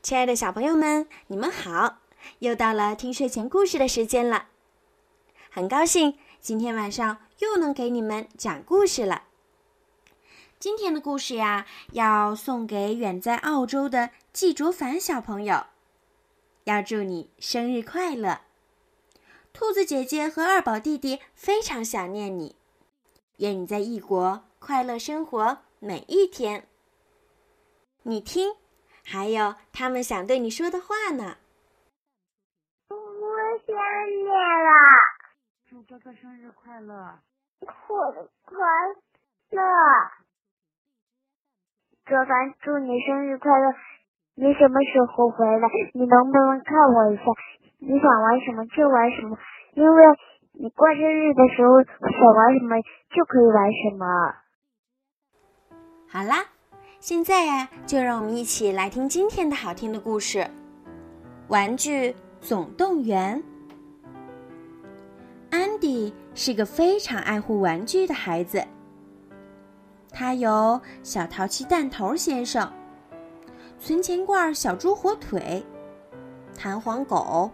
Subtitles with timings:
[0.00, 1.98] 亲爱的小朋友们，你们好！
[2.38, 4.46] 又到了听睡前故事的时间了，
[5.50, 9.24] 很高兴今天晚上又能给你们讲故事了。
[10.60, 15.66] 今天的故事呀，要送给远在澳洲的季卓凡小朋友，
[16.64, 18.42] 要祝你生日快乐！
[19.52, 22.54] 兔子姐姐和二宝弟弟非常想念你，
[23.38, 26.68] 愿你在异国快乐生活每一天。
[28.04, 28.54] 你听。
[29.10, 31.38] 还有他们想对你说的话呢。
[32.90, 32.96] 我
[33.64, 33.74] 想
[34.10, 34.70] 你了。
[35.66, 37.18] 祝哥哥生日快乐。
[37.60, 37.72] 快
[38.44, 38.54] 快
[39.50, 39.62] 乐。
[42.04, 43.72] 卓凡，祝你生日快乐。
[44.34, 45.68] 你什么时候回来？
[45.94, 47.22] 你能不能看我一下？
[47.78, 49.38] 你想玩什么就玩什么，
[49.72, 50.04] 因为
[50.52, 52.76] 你过生日的时候想玩什么
[53.08, 54.34] 就可以玩什么。
[56.10, 56.57] 好啦。
[57.00, 60.38] 现在呀，就让我们一起来听今天的好听的故事
[61.46, 63.40] 《玩具总动员》。
[65.48, 68.66] 安迪是个非常爱护玩具的孩子，
[70.10, 72.68] 他有小淘气弹头先生、
[73.78, 75.64] 存钱罐小猪火腿、
[76.56, 77.48] 弹簧狗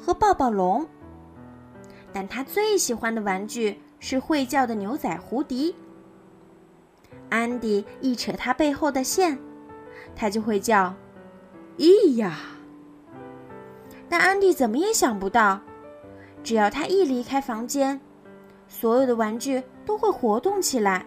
[0.00, 0.84] 和抱抱龙，
[2.12, 5.76] 但他最喜欢的玩具是会叫的牛仔胡迪。
[7.28, 9.38] 安迪一扯他背后的线，
[10.16, 10.94] 他就会叫
[11.78, 12.38] “咿呀”。
[14.08, 15.60] 但安迪怎么也想不到，
[16.42, 18.00] 只要他一离开房间，
[18.66, 21.06] 所有的玩具都会活动起来。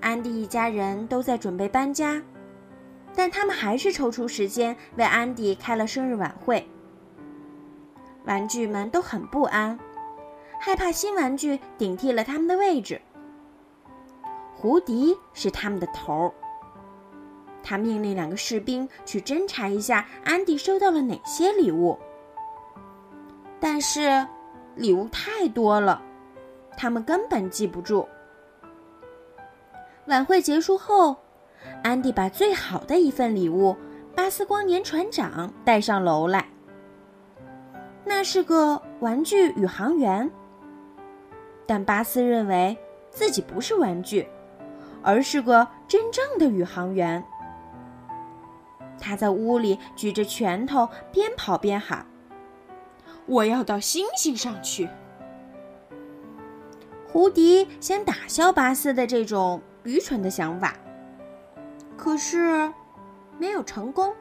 [0.00, 2.22] 安迪一家人都在准备搬家，
[3.14, 6.66] 但他们还是抽出时间为安迪开了生日晚会。
[8.24, 9.78] 玩具们都很不安，
[10.60, 13.00] 害怕新玩具顶替了他们的位置。
[14.60, 16.32] 胡迪是他们的头儿。
[17.62, 21.96] 他命令两个士兵去侦查一下安迪收到了哪些礼物。
[23.60, 24.26] 但是，
[24.74, 26.02] 礼物太多了，
[26.76, 28.08] 他们根本记不住。
[30.06, 31.16] 晚会结束后，
[31.84, 33.76] 安迪把最好的一份礼物——
[34.16, 36.48] 巴斯光年船长带上楼来。
[38.04, 40.28] 那是个玩具宇航员，
[41.64, 42.76] 但巴斯认为
[43.10, 44.26] 自己不是玩具。
[45.08, 47.24] 而是个真正的宇航员。
[49.00, 52.04] 他在屋里举着拳头，边跑边喊
[53.24, 54.86] ：“我要到星星上去！”
[57.10, 60.74] 胡迪想打消巴斯的这种愚蠢的想法，
[61.96, 62.70] 可是
[63.38, 64.14] 没有成功。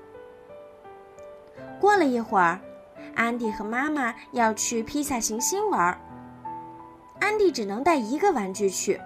[1.82, 2.62] 过了一会儿，
[3.14, 6.00] 安迪和妈妈要去披萨行星玩，
[7.20, 8.98] 安迪只能带一个玩具去。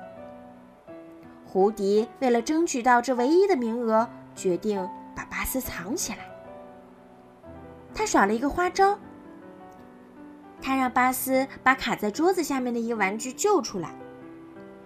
[1.51, 6.19] 胡迪为了争取到这唯一的名额，决定把巴斯藏起来。
[7.93, 8.97] 他耍了一个花招，
[10.61, 13.93] 他让巴斯把卡在桌子下面的一个玩具救出来，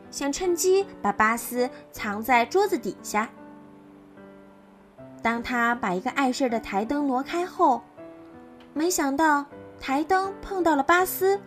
[0.09, 3.29] 想趁机把巴斯藏在桌子底下。
[5.21, 7.83] 当他把一个碍事的台灯挪开后，
[8.73, 9.45] 没想到
[9.79, 11.39] 台灯碰到了巴斯，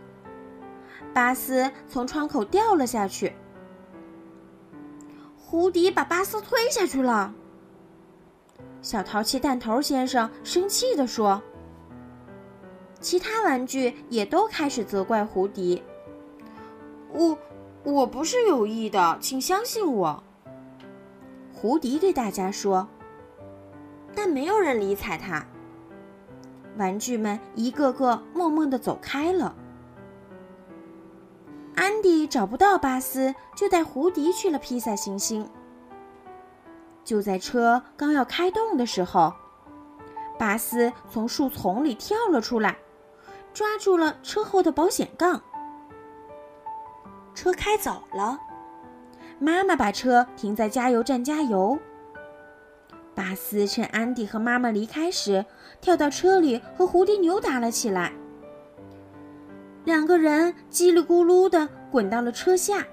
[1.13, 3.33] 巴斯从窗口掉了下去。
[5.51, 7.33] 胡迪把巴斯推下去了。
[8.83, 11.43] 小淘气弹头先生生气地说
[13.01, 15.83] ：“其他玩具也都开始责怪胡迪。
[17.15, 17.39] 我
[17.83, 20.23] 我不是有意的，请相信我。”
[21.51, 22.87] 胡迪对大家说。
[24.15, 25.47] 但没有人理睬他。
[26.77, 29.57] 玩具们一个个默默的走开了。
[31.79, 35.49] 安迪找不到巴斯，就带胡迪去了披萨行星。
[37.05, 39.33] 就在车刚要开动的时候，
[40.37, 42.79] 巴斯从树丛里跳了出来，
[43.55, 45.41] 抓住了车后的保险杠。
[47.33, 48.41] 车开走了，
[49.39, 51.79] 妈妈把车停在加油站加油。
[53.15, 55.47] 巴斯趁安迪和妈妈离开时，
[55.81, 58.13] 跳到车里和胡迪扭打了起来。
[59.89, 62.87] 两个人叽里咕噜的滚到了车下。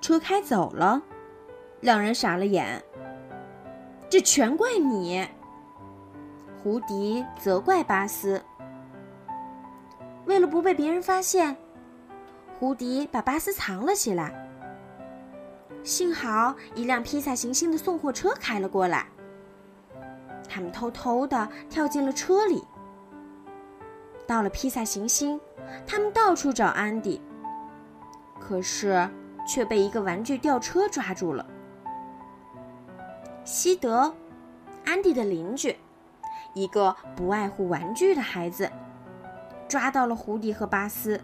[0.00, 1.00] 车开走了，
[1.80, 2.82] 两人傻了眼。
[4.10, 5.24] 这全怪你！
[6.60, 8.42] 胡迪责怪巴斯。
[10.26, 11.56] 为了不被别人发现，
[12.58, 14.34] 胡迪把巴斯藏了起来。
[15.84, 19.06] 幸好一辆披萨行星的送货车开了过来，
[20.48, 22.64] 他们偷偷的跳进了车里。
[24.28, 25.40] 到了披萨行星，
[25.86, 27.18] 他们到处找安迪，
[28.38, 29.08] 可是
[29.48, 31.46] 却被一个玩具吊车抓住了。
[33.42, 34.14] 西德、
[34.84, 35.74] 安迪的邻居，
[36.52, 38.70] 一个不爱护玩具的孩子，
[39.66, 41.18] 抓到了胡迪和巴斯。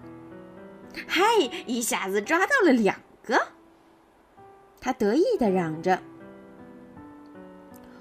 [1.06, 1.22] 嗨，
[1.66, 3.38] 一下子抓到了两个！
[4.80, 6.00] 他得意的嚷着。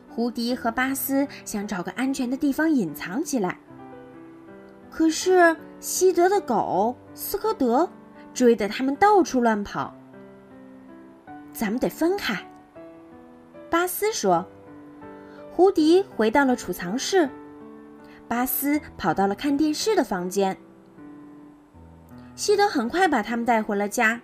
[0.08, 3.58] 胡迪和巴斯想找个安全的地方隐藏起来，
[4.94, 7.90] 可是西德的狗斯科德
[8.32, 9.92] 追得他们到处乱跑。
[11.52, 12.48] 咱们得分开，
[13.72, 14.46] 巴斯说。
[15.52, 17.28] 胡迪回到了储藏室，
[18.28, 20.56] 巴斯跑到了看电视的房间。
[22.36, 24.22] 西德很快把他们带回了家。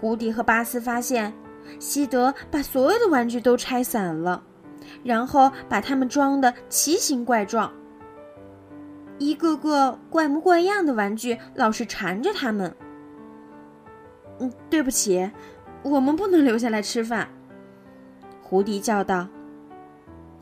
[0.00, 1.32] 胡迪和巴斯发现，
[1.78, 4.42] 西德把所有的玩具都拆散了，
[5.04, 7.72] 然后把它们装的奇形怪状。
[9.18, 12.74] 一个个怪模怪样的玩具老是缠着他们。
[14.40, 15.30] 嗯，对不起，
[15.82, 17.28] 我们不能留下来吃饭。
[18.42, 19.26] 胡迪叫道。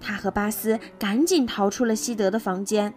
[0.00, 2.92] 他和巴斯赶紧逃出了西德的房间。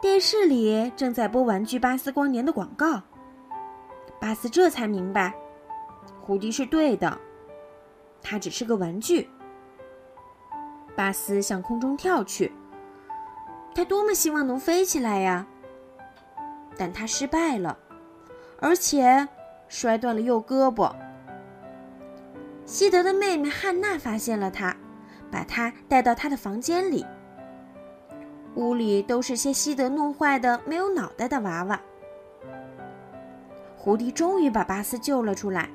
[0.00, 3.02] 电视里正在播玩具巴斯光年的广告。
[4.18, 5.34] 巴斯这才明白，
[6.20, 7.18] 胡迪是对的，
[8.22, 9.28] 他只是个玩具。
[10.94, 12.50] 巴斯向空中跳去，
[13.76, 15.46] 他多么希望能飞起来呀！
[16.78, 17.76] 但他失败了，
[18.58, 19.28] 而且
[19.68, 20.90] 摔断了右胳膊。
[22.64, 24.74] 西德的妹妹汉娜发现了他，
[25.30, 27.04] 把他带到他的房间里。
[28.54, 31.78] 屋里都是些西德弄坏的没有脑袋的娃娃。
[33.76, 35.68] 胡迪终于把巴斯救了出来。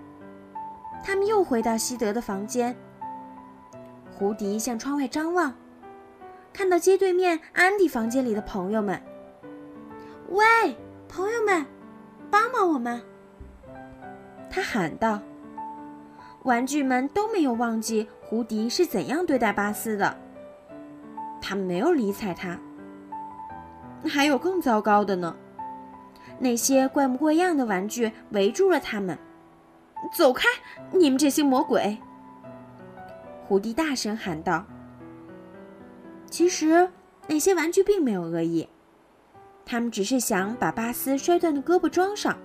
[1.04, 2.76] 他们又回到西德的房间。
[4.12, 5.54] 胡迪向窗外张望，
[6.54, 9.02] 看到街对面安迪房间里的朋友们。
[10.30, 10.46] 喂，
[11.08, 11.66] 朋友们，
[12.30, 13.02] 帮帮我们！
[14.50, 15.22] 他喊道。
[16.44, 20.18] 玩具们都没有忘记胡迪是怎样对待巴斯的，
[21.40, 22.60] 他们没有理睬他。
[24.10, 25.36] 还有更糟糕的呢，
[26.40, 29.18] 那些怪模怪样的玩具围住了他们。
[30.12, 30.48] 走开，
[30.92, 32.00] 你们这些魔鬼！
[33.48, 34.66] 胡迪大声喊道。
[36.32, 36.90] 其实
[37.28, 38.68] 那些玩具并没有恶意，
[39.66, 42.36] 他们只是想把巴斯摔断的胳膊装上。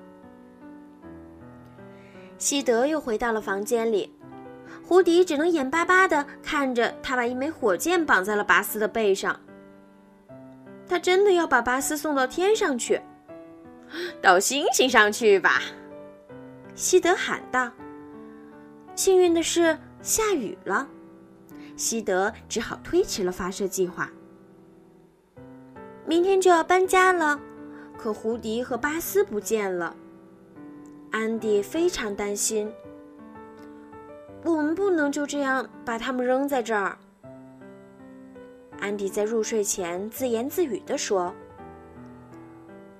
[2.36, 4.12] 西德又回到了房间里，
[4.82, 9.40] 胡迪只能眼巴巴地看着他把一枚火箭绑在了巴斯的背上。
[10.88, 13.00] 他真的要把巴斯送到天上去，
[14.20, 15.62] 到星星上去吧！
[16.74, 17.70] 西德喊道。
[18.94, 20.88] 幸运的是，下雨了，
[21.76, 24.11] 西德只好推迟了发射计划。
[26.06, 27.40] 明天就要搬家了，
[27.99, 29.94] 可胡迪和巴斯不见了。
[31.11, 32.73] 安迪非常担心，
[34.44, 36.96] 我们不能就这样把他们扔在这儿。
[38.79, 41.34] 安迪在入睡前自言自语地说。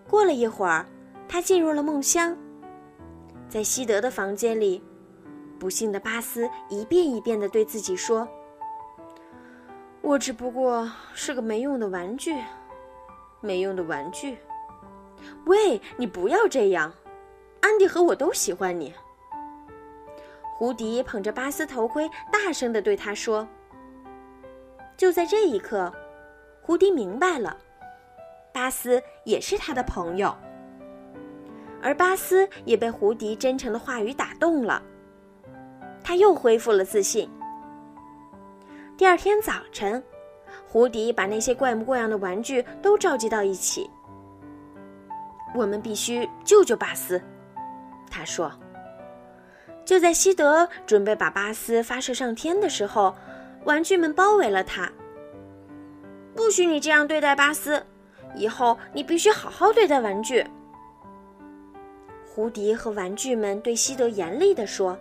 [0.08, 0.87] 过了一会儿，
[1.29, 2.37] 他进入了梦乡。
[3.49, 4.82] 在西德的房间里，
[5.58, 8.26] 不幸的巴斯一遍一遍地对自己说
[10.06, 12.32] ：“我只不过是个没用的玩具，
[13.41, 14.38] 没用的玩具。”
[15.47, 16.93] 喂，你不要这样。
[17.61, 18.94] 安迪和我都喜欢你。
[20.56, 23.49] 胡迪捧着巴斯头盔，大声地对他说
[24.96, 25.93] ：“就在这一刻，
[26.63, 27.56] 胡迪明白了，
[28.53, 30.32] 巴斯也是他的朋友。
[31.82, 34.81] 而巴斯也被胡迪真诚的话语打动了，
[36.05, 37.29] 他又恢复了自信。
[38.96, 40.03] 第二天早晨，
[40.67, 43.91] 胡迪把那些怪模怪样的玩具都召集到一起。
[45.55, 47.20] 我们必须救救巴斯。”
[48.10, 48.50] 他说
[49.84, 53.15] ：“就在西德准备把巴斯发射上天的时候，
[53.65, 54.91] 玩具们包围了他。
[56.34, 57.84] 不许你这样对待巴斯！
[58.34, 60.43] 以后你必须好好对待玩具。”
[62.26, 64.98] 胡迪和玩具们对西德严厉地说。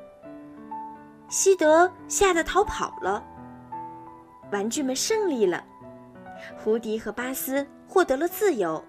[1.29, 3.23] 西德吓得逃跑了。
[4.55, 5.61] 玩具们胜利了，
[6.57, 8.81] 胡迪和巴斯获得了自由。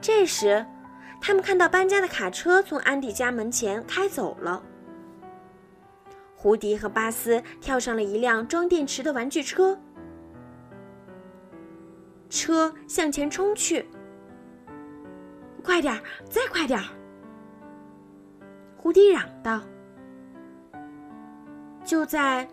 [0.00, 0.64] 这时。
[1.26, 4.62] 他们看到搬家的卡车从安迪家门前开走了。
[6.36, 9.78] 胡迪和巴斯跳上了一辆装电池的玩具车，
[12.28, 13.88] 车向前冲去。
[15.62, 16.84] 快点儿，再快点儿！
[18.76, 19.62] 胡迪嚷道。
[21.86, 22.46] 就在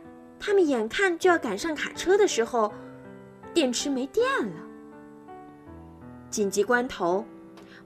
[0.44, 2.74] 他们眼看就要赶上卡车的时候，
[3.54, 4.56] 电池没电了。
[6.32, 7.24] 紧急关头。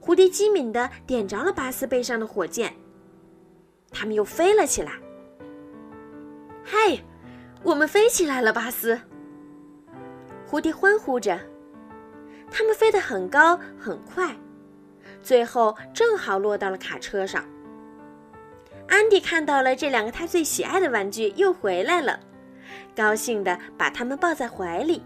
[0.00, 2.72] 蝴蝶机敏地点着了巴斯背上的火箭，
[3.90, 4.92] 他们又飞了起来。
[6.62, 6.76] 嗨，
[7.64, 8.98] 我们飞起来了，巴斯！
[10.48, 11.40] 蝴蝶欢呼着，
[12.52, 14.36] 它们飞得很高很快，
[15.20, 17.44] 最后正好落到了卡车上。
[18.86, 22.20] 安迪看到了这两个他最喜爱的玩具又回来了，
[22.94, 25.02] 高兴地把它们抱在怀里。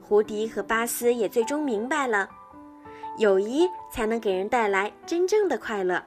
[0.00, 2.28] 胡迪和巴斯也最终明白了，
[3.18, 6.02] 友谊才能给人带来真正的快乐。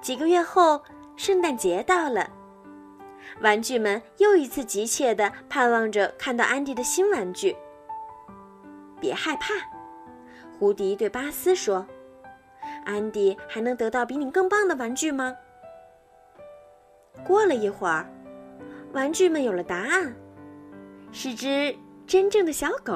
[0.00, 0.82] 几个月后，
[1.16, 2.30] 圣诞节到了，
[3.42, 7.56] 玩具们又一次急切地盼望着看到安迪的新玩具。
[9.00, 9.52] 别害怕，
[10.58, 11.86] 胡迪对巴斯说。
[12.84, 15.36] 安迪还能得到比你更棒的玩具吗？
[17.26, 18.08] 过了一会儿，
[18.96, 20.16] 玩具们有了答案，
[21.12, 21.76] 是只
[22.06, 22.94] 真正的小狗。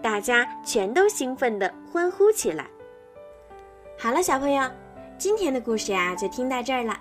[0.00, 2.64] 大家全都兴奋地欢呼起来。
[3.98, 4.70] 好了，小朋友，
[5.18, 6.96] 今天的故事呀就听到这儿了。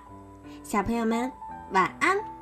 [0.64, 1.32] 小朋友们，
[1.74, 2.33] 晚安。